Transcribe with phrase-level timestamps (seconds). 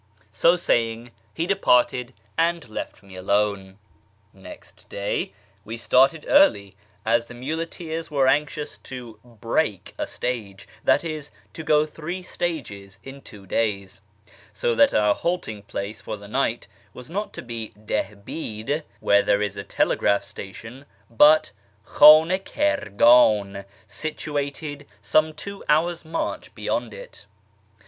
[0.31, 3.77] So saying, he departed and left me alone.
[4.33, 5.31] Next day
[5.63, 11.61] we started early, as the muleteers were anxious to" break" a stage— that is, to
[11.61, 14.01] go three stages in two days;
[14.51, 16.65] so that our halting place for the night
[16.95, 21.51] was not to be Dihbi'd, where there is a telegraph station, but
[21.85, 27.27] Khan i Kirgan, situated some two hours' march beyond it.